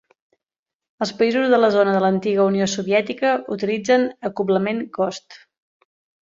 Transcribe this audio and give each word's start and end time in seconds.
Els 1.05 1.11
països 1.19 1.51
de 1.51 1.59
la 1.59 1.69
zona 1.75 1.93
de 1.95 1.99
l'antiga 2.03 2.47
Unió 2.53 2.69
Soviètica 2.71 3.35
utilitzen 3.57 4.09
acoblament 4.31 4.83
Gost. 5.01 5.39